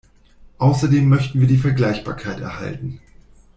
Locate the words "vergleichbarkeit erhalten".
1.59-2.99